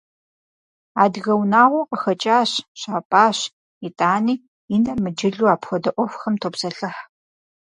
[1.03, 3.37] Адыгэ унагъуэ къыхэкӀащ, щапӀащ,
[3.87, 4.35] итӀани,
[4.75, 7.01] и нэр мыджылу апхуэдэ Ӏуэхухэм топсэлъыхь.